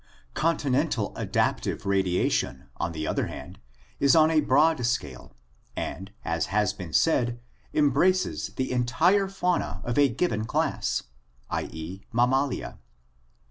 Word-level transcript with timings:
Continental 0.33 1.15
Adaptive 1.15 1.85
Radiation, 1.85 2.69
on 2.77 2.91
the 2.91 3.05
other 3.05 3.27
hand, 3.27 3.59
is 3.99 4.15
on 4.15 4.31
a 4.31 4.39
broad 4.41 4.83
scale 4.83 5.35
and, 5.75 6.11
as 6.25 6.47
has 6.47 6.73
been 6.73 6.91
said, 6.91 7.39
embraces 7.71 8.47
the 8.55 8.71
entire 8.71 9.27
fauna 9.27 9.79
of 9.83 9.99
a 9.99 10.09
given 10.09 10.45
class 10.45 11.03
(i. 11.51 11.65
e., 11.71 12.01
Mammalia). 12.11 12.79